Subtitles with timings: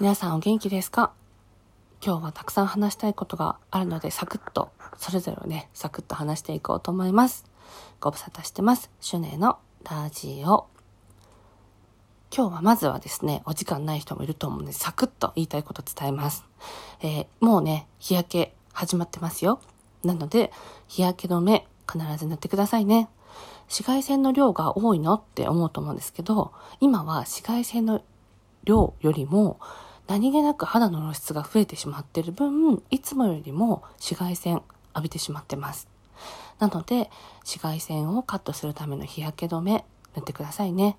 [0.00, 1.12] 皆さんお元気ですか？
[2.04, 7.44] 今日はたくさん話したいことがあるのでサクッと、それぞれをね、サクッと話していこうと思います。
[8.00, 8.90] ご無沙汰してます。
[9.00, 9.56] シュネの
[9.88, 10.66] ラジオ。
[12.36, 16.44] 今日はまずはですね、お時間ない人もいると思うので、サクッと言いたいこと伝えます。
[17.00, 19.60] えー、もうね、日焼け始まってますよ。
[20.02, 20.50] なので、
[20.88, 23.08] 日焼け止め必ず塗ってくださいね。
[23.68, 28.02] 紫外線の量が多いのって思うと思うんですけど、今は紫外線の
[28.64, 29.60] 量よりも
[30.06, 34.62] 何気なく肌の露出が増えてしまってる分、いつもよりも紫外線
[34.94, 35.88] 浴びてしまってます。
[36.58, 40.96] なので、紫外線をカットするための日焼け止め、塗ってくださいね。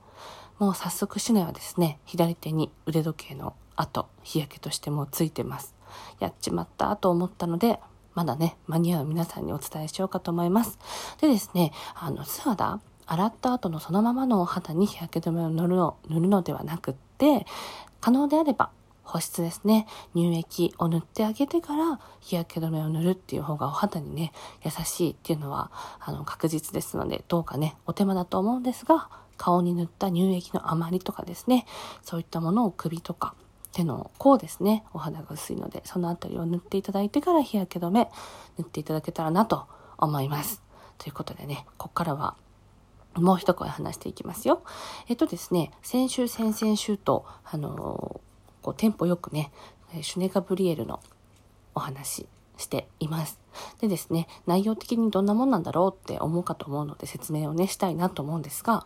[0.57, 5.75] もう早速シュネはですね、左手に腕時計の跡、日焼けとしてもついてます。
[6.19, 7.79] やっちまったと思ったので、
[8.15, 10.79] まだね、間に合う皆さんにお伝えしようかと思います。
[11.21, 17.45] でですね、あの、素肌、洗った後のそのままのお肌に日焼け止めを塗るの塗るのではなくって、
[18.01, 18.71] 可能であれば
[19.05, 19.87] 保湿ですね。
[20.13, 31.65] 乳液を塗ってあげてから日焼け止めを塗るっていう方がお肌にね、優しいっていうのは、あの、確実ですので、どうかね、お手間だと思うんですが、顔に塗った乳液の余りとかですね、
[32.01, 33.35] そういったものを首とか、
[33.71, 38.09] 手の甲ですね、お肌が薄いので、そのあたりを塗っていただいてから日焼け止め
[38.57, 39.67] 塗っていただけたらなと
[39.97, 40.63] 思います。
[40.97, 42.37] ということでね、ここからは
[43.15, 44.61] もう一声話していきますよ。
[45.07, 48.21] えっとですね、先週、先々週と、あの
[48.65, 49.51] こうテンポよくね、
[50.01, 50.99] シュネガブリエルの
[51.75, 52.25] お話
[52.57, 53.39] しています。
[53.79, 58.83] でですね、内容的にどんなもんなんだろうって思うかと思うので説明をね、したいなと思うんですが、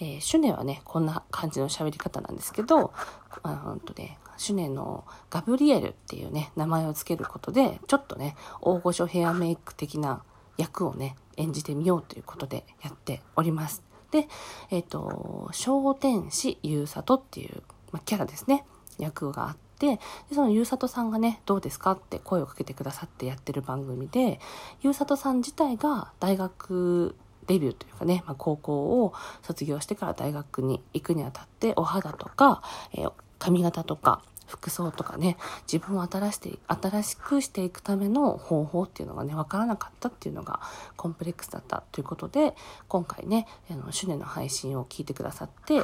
[0.00, 2.94] えー、シュネはね、こんな感じの喋り方なんですけど、
[3.42, 10.22] あんとね、シュネのガブリエルっていうね、名前を付けることで、ちょっとね、大御所ヘアメイク的な
[10.56, 13.82] 役をね、演じてみようということでやっております。
[14.10, 14.26] で、
[14.70, 17.62] えっ、ー、と、小天使ゆうさとっていう、
[17.92, 18.64] ま、キャラですね。
[18.98, 20.00] 役があって、で
[20.34, 24.40] そのゆうさとさんがね、どうですかって声をかけてくださってやってる番組で、
[24.82, 27.14] ゆうさとさん自体が大学
[27.46, 32.62] デビューというかね、まあ、高校を卒業してから大学に行くにあたって、お肌とか、
[32.94, 35.36] えー、髪型とか、服装とかね、
[35.70, 40.60] 自分を新して、新しくしていくための方法っていうのがね、わからなかったっていうのが
[40.96, 42.54] コンプレックスだったということで、
[42.88, 45.82] 今回ね、あの、シュネの配信を聞いてくださって、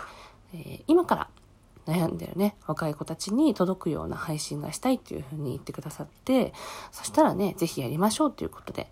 [0.55, 1.29] えー、今から
[1.87, 6.53] 悩んでるね、若い子たちに届くような配信がしたいっていうふうに言ってくださって、
[6.93, 8.91] そしたらね、ぜひやりましょうということで、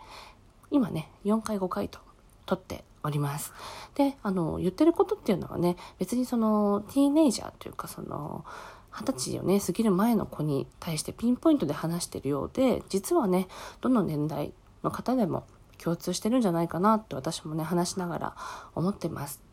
[0.70, 1.98] 今ね、4回5回と
[2.46, 3.52] 撮っております。
[3.94, 8.44] で、あの、言ってることっていうのはね、別にその、ティーネイジャーというかその、
[8.92, 13.48] 二十歳をね、過ぎる前の子に対してピンポイントで話してるようで、実はね、
[13.80, 15.46] どの年代の方でも
[15.78, 18.36] 共通してるんじゃないかなって私もね、話しながら
[18.74, 19.51] 思ってます。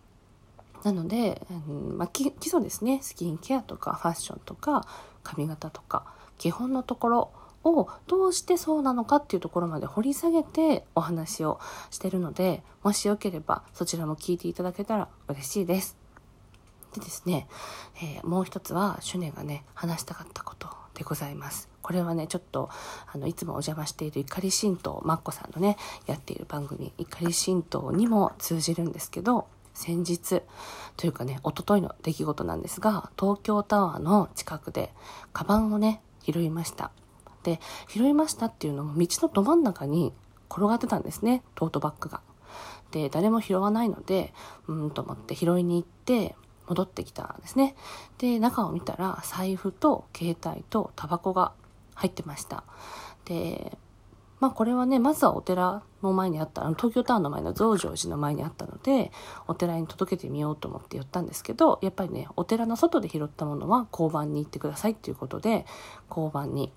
[0.84, 4.88] なので、うんまあ、基礎ですねスキンケアとかファッションとか
[5.24, 6.06] 髪型とか
[6.38, 7.32] 基本のところ
[7.64, 11.60] をどうしてそうなのかっていうところまで掘り下げてお話を
[11.92, 15.98] してるのでもしよければそちらも聞いていただけたら嬉しいです。
[16.94, 17.48] でですね、
[17.98, 21.70] えー、もう一つはシュネがね話したかったことでございます。
[21.82, 22.70] これはねちょっと
[23.12, 30.42] あのいつもお邪魔している怒り神道マッコさんのねやっている番組怒り神道にも通じるんですけど先日
[30.98, 34.94] というかね、おとといの出来事なんですが、東京タワーの近くで、
[35.34, 36.92] カバンをね、拾いました。
[37.44, 40.14] で、拾いましたっていうのも道のど真ん中に
[40.50, 42.22] 転がってたんですね、トートバッグが。
[42.92, 44.34] で、誰も拾わないので、
[44.68, 46.36] うんと思って拾いに行って、
[46.68, 47.76] 戻ってきたんですね。
[48.20, 51.54] で、中を見たら、財布と携帯とタバコが
[51.96, 52.64] 入ってました。
[53.26, 53.78] で、
[54.40, 59.12] まあこれはね、まずはお寺の前にあった、あの東京タワーの前の増上寺の前にあったので、
[59.48, 65.66] お寺に届けてみようと思って寄ったんですけど、やっぱりね、お寺の外で拾ったものは交番に行ってくださいっていうことで、
[66.10, 66.72] 交番に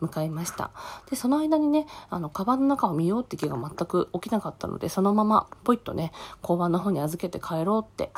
[0.00, 0.70] 向かいました。
[1.10, 8.10] で、その間にね、あの、カバンの中を見ようって気が全く起きなかったので、そのままポイッとね、交番の方に預けて帰ろうって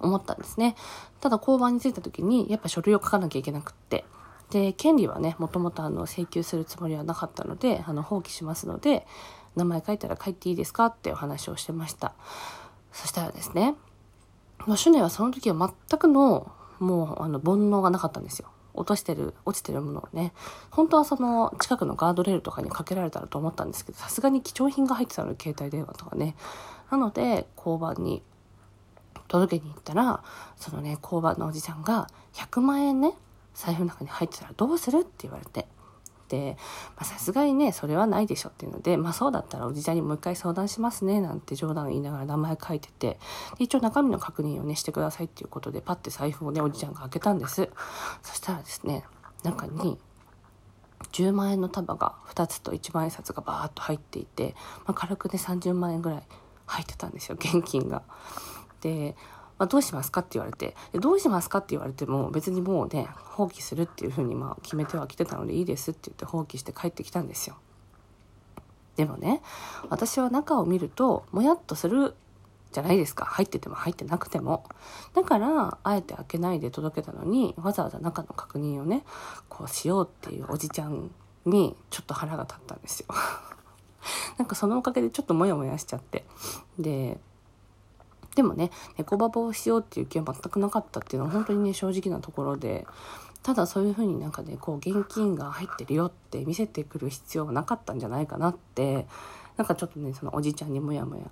[0.00, 0.76] 思ったんですね。
[1.20, 4.04] ただ交番に着いた時に、やっぱ書類を書かなきゃいけなくって、
[4.52, 9.06] で、権利はね、もともと請求するつもりはなかったので、あの放棄しますので、
[9.56, 12.12] 名前書いたら書いていいですかってお話をしてました。
[12.92, 13.74] そしたらですね、
[14.76, 18.50] シュネはその時は全くの、もう、あの、煩悩がなかったんですよ。
[18.74, 20.34] 落としてる、落ちてるものをね。
[20.70, 26.36] 本当はその、近くのガードレールとかにかけられたらと思ったんですけど、さすがに貴重品が入ってたの、携帯電話とかね。
[26.90, 28.22] なので、交番に
[29.28, 30.22] 届けに行ったら、
[30.56, 33.14] そのね、交番のおじちゃんが、100万円ね、
[33.54, 35.00] 財布の中に入ってたらどうする？
[35.00, 35.66] って言われて。
[36.28, 36.56] で、
[37.02, 43.18] さすがにね、それはないでしょっていうので、まあそうだったらおじちゃんにもう一回相談しますね、なんて冗談言いながら名前書いてて、
[43.58, 47.68] 一応中身の確認をね、してくださいっていうことで、パッて財布をね、おじちゃんが開けたんです。
[48.22, 49.04] そしたらですね、
[49.42, 49.98] 中に、
[51.12, 54.54] 10万円の束が2つと1万円札がバーッと入っていて、
[54.86, 56.22] まあ、軽くね30万円ぐらい
[56.64, 58.02] 入ってたんですよ現金が。
[58.80, 59.16] で
[59.58, 67.56] まあ、どうしますかって言われて、どうしますかって言われても別にもうね、放棄するっていうふうにまあ決めてはきてたのでいいですって言って放棄して帰ってきたんですよ。
[68.96, 69.40] でもね、
[69.88, 72.14] 私は中を見ると、もやっとする
[72.72, 73.24] じゃないですか。
[73.24, 74.64] 入ってても入ってなくても。
[75.14, 79.04] だから、あえて開けないで届けたのに、わざわざ中の確認をね、
[79.48, 81.10] こうしようっていうおじちゃん
[81.44, 83.06] に、ちょっと腹が立ったんですよ。
[84.36, 86.24] なんかそのおかげでちょっとモヤモヤしちゃって。
[86.78, 87.20] で、
[88.34, 92.86] でもね、猫ババをしようっていう気は全くなかったっていうのは本当にね、正直なところで、
[93.42, 99.06] ただそういうふうになんかね、こう現金が入ってるよって見せてくる必要はなかったんじゃないかなって、
[99.56, 101.22] なんかちょっとね、そのおじちゃんにモヤモヤ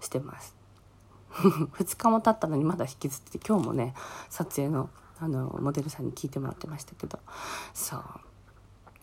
[0.00, 0.54] してます。
[1.36, 3.94] 2日も経ったのにまだ引きずって今日もね、
[4.30, 4.88] 撮影の
[5.18, 7.18] あの、モデルさんに聞いてもらってましたけど、
[7.72, 8.02] そう。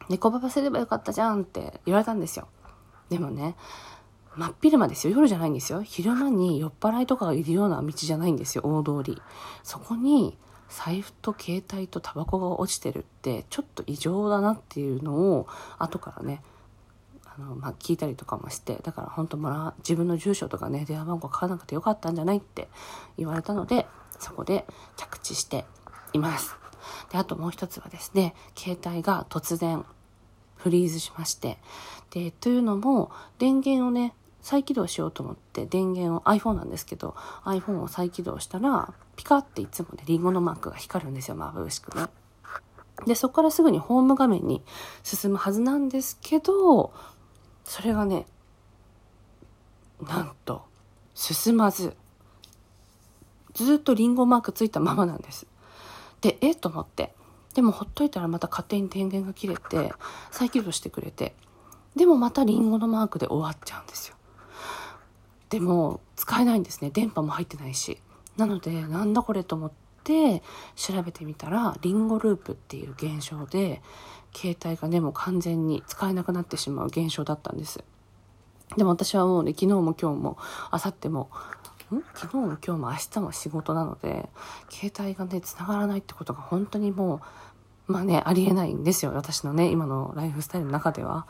[0.09, 2.47] 猫ババすればよかったじゃんって言われたんですよ。
[3.09, 3.55] でもね、
[4.35, 5.13] 真っ昼間ですよ。
[5.13, 5.83] 夜じゃないんですよ。
[5.83, 8.63] 昼間に酔っ払いとかがいるような道じゃないんですよ。
[8.65, 9.21] 大通り。
[9.63, 10.38] そこに
[10.69, 15.47] 財布と携帯とタバコが落ちてるってちょっと異常だなっていうのを
[15.77, 16.41] 後からね、
[17.25, 22.69] あの、まあ、聞いたりとかもして、だから本当もら自分の住所とかね、電話番号書かなくてよかったんじゃないって
[23.18, 23.86] 言われたので、
[24.19, 24.65] そこで
[24.97, 25.65] 着地して
[26.13, 26.56] います。
[27.12, 29.86] で、あともう一つはですね、携帯が突然
[30.56, 31.59] フリーズしまして、
[32.09, 42.07] で、というのも、電源をね、再起動しようと思って電源を iPhone なんですけど iPhone を再起動したらピカっていつもねリンゴのマークが光るんですよ眩しくね。
[43.07, 44.62] でそこからすぐにホーム画面に
[45.01, 46.94] 進むはずなんですけど
[47.63, 48.28] それがね
[50.01, 50.63] なんと
[51.16, 51.96] 進まず
[53.54, 55.48] ずっとリンゴマークついたままなんです。
[56.22, 56.51] でえ？
[56.51, 57.13] っと思って
[57.54, 59.94] でもほっといたらまた勝手に電源が切れて
[60.31, 61.34] 再起動してくれて
[61.96, 64.16] でもまたリンゴのマークで終わっちゃうんですよ。
[65.53, 68.00] でも使えないんですね電波も入ってないし
[68.38, 69.71] なのでなんだこれと思っ
[70.03, 70.41] て
[70.75, 73.83] 調べてみたらリンゴループっていう現象で
[74.35, 77.83] 携帯がねもう完全に使えなくなってしまう現象だったんです
[78.75, 80.38] でも私はもうね昨日も今日も
[80.71, 81.29] 明後日も
[81.94, 82.03] ん？
[82.15, 84.29] 昨日も今日も明日も仕事なので
[84.71, 87.21] 携帯がね繋がらないってことが本当にもう
[87.85, 89.11] まあね、ありえないんですよ。
[89.13, 91.27] 私のね、今のライフスタイルの中では。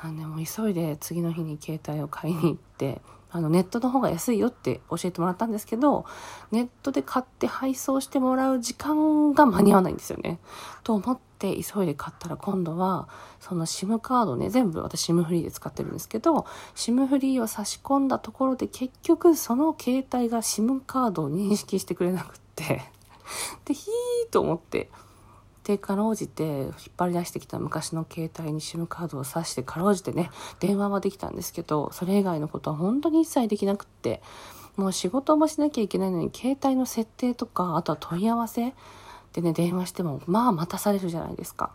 [0.00, 3.02] なんでも急いで次の日に携帯を買いに行って、
[3.36, 6.06] あのネットの方が安いよって教えてもらったんですけど、
[6.50, 10.40] ネットで買って配送してもらう時間が間に合わないんですよね。
[10.84, 13.08] と思って急いで買ったら今度は、
[13.40, 22.82] その SIM カードね、全部私 SIM フリーで使ってるんですけど、SIM フリーを差し込んだところで結局その携帯が SIM カードを認識してくれなくって、
[23.66, 24.90] で、ひーと思って、
[25.66, 30.30] でかろうじて引っ張り出してきた昔の携帯に SIM カードを挿してかろうじてね
[30.60, 34.22] 電話はできたんですけどそれ以外のことは本当に一切できなくって
[34.76, 38.74] もう仕事もしなきゃいけないのに携帯の設定とかあとは問い合わせ
[39.32, 41.72] でね電話してもまあ待たされるじゃないですか。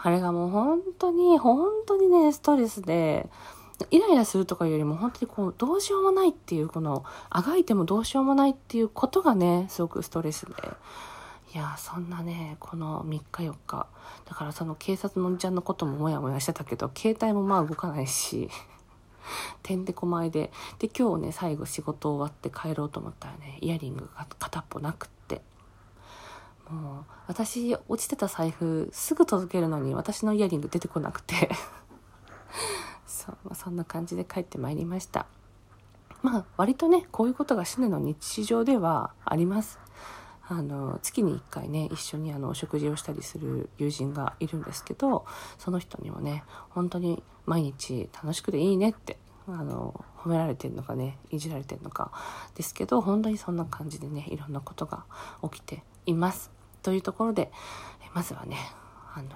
[0.00, 3.28] あれがもう本当に本当にねストレスで
[3.90, 10.54] イライラするとかよりも本当にこうどうしようもないっていうこのあがいてもどうしようもないっていうことがねすごくストレスで。
[11.54, 13.86] いやそんなねこの3日4日。
[14.26, 18.50] だからその警察のおじちゃんのこともモヤモヤしてたけど携帯もまあ動かないし
[19.62, 20.50] てんでこまいで。
[20.78, 25.40] で今日ね最後仕事終わって帰ろうと思ったらねイヤリングが片っぽなくって。
[26.70, 31.50] もう私落ちてた財布すぐ届けるのに私のイヤリング出てこなくて。
[33.06, 35.26] そう、そんな感じで帰ってまいりました。
[36.22, 39.78] まあ割とねこういうことがシネの日常ではあります。
[40.50, 45.26] あの月に1回ね一緒にあのお食事をしたりする友人がいるんですけど
[45.58, 52.12] その人にもね本当に毎日楽しくていいねってあの褒められてるのかねいじられてるのか
[52.54, 55.04] ですけど本当にそんな感じでねいろんなことが
[55.42, 56.50] 起きています。
[56.82, 57.50] というところで
[58.14, 58.56] まずはね
[59.14, 59.28] あの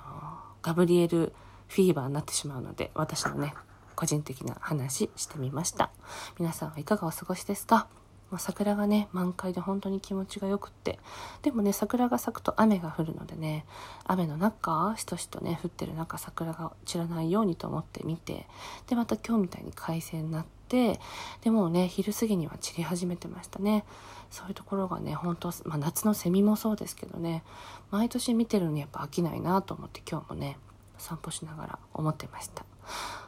[0.63, 1.33] ガブリエル
[1.69, 3.55] フィーバーになってしまうので私のね
[3.97, 5.91] 個人的な話してみました。
[6.39, 7.87] 皆さんはいかがお過ごしですか？
[8.33, 10.99] まあ、桜がね満開で本当に気持ちがよくって。
[11.43, 13.67] でもね桜が咲くと雨が降るのでね
[14.05, 18.47] 雨の中しとしとね降ってる中桜が散らないようにと思って見て
[18.89, 20.99] でまた今日みたいに快晴になって
[21.43, 23.85] でもうね昼過ぎには散り始めてましたね。
[24.31, 27.45] そういうところがね本当、まあ、夏のセミもそうですけどね
[27.91, 30.57] 毎年見てるのにやっぱ飽きないなと思って今日もね
[30.97, 32.65] 散歩しながら思ってました。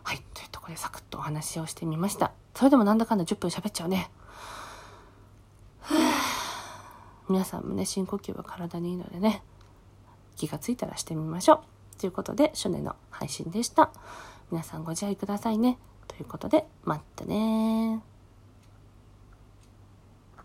[0.03, 2.33] はいというところでサクッとお話をしてみました。
[2.55, 4.11] それでもなんだかんだ10分喋っちゃうね。
[7.29, 9.43] 皆さんもね深呼吸は体にいいのでね
[10.37, 12.01] 気がついたらしてみましょう。
[12.01, 13.91] ということで初年の配信でした。
[14.51, 15.79] 皆さんご自愛くださいね。
[16.09, 18.14] ということでまたね